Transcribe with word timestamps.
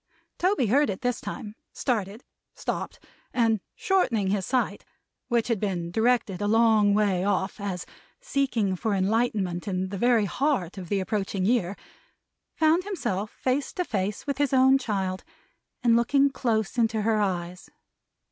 Toby 0.39 0.65
heard 0.65 0.89
it 0.89 1.01
this 1.01 1.21
time; 1.21 1.53
started; 1.73 2.23
stopped; 2.55 2.99
and 3.35 3.59
shortening 3.75 4.29
his 4.31 4.47
sight, 4.47 4.83
which 5.27 5.47
had 5.47 5.59
been 5.59 5.91
directed 5.91 6.41
a 6.41 6.47
long 6.47 6.95
way 6.95 7.23
off 7.23 7.59
as 7.59 7.85
seeking 8.19 8.75
for 8.75 8.95
enlightenment 8.95 9.67
in 9.67 9.89
the 9.89 9.99
very 9.99 10.25
heart 10.25 10.79
of 10.79 10.89
the 10.89 10.99
approaching 10.99 11.45
year, 11.45 11.75
found 12.55 12.83
himself 12.83 13.29
face 13.29 13.71
to 13.73 13.85
face 13.85 14.25
with 14.25 14.39
his 14.39 14.53
own 14.53 14.79
child, 14.79 15.23
and 15.83 15.95
looking 15.95 16.31
close 16.31 16.79
into 16.79 17.03
her 17.03 17.21
eyes. 17.21 17.69